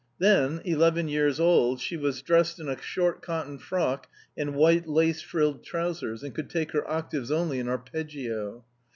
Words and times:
Then 0.17 0.61
eleven 0.65 1.07
years 1.09 1.39
old, 1.39 1.79
she 1.79 1.95
was 1.95 2.23
dressed 2.23 2.59
in 2.59 2.67
a 2.67 2.81
short 2.81 3.21
cotton 3.21 3.59
frock 3.59 4.07
and 4.35 4.55
white 4.55 4.87
lace 4.87 5.21
frilled 5.21 5.63
trousers, 5.63 6.23
and 6.23 6.33
could 6.33 6.49
take 6.49 6.71
her 6.71 6.89
octaves 6.89 7.29
only 7.29 7.59
in 7.59 7.67
arpeggio. 7.69 8.65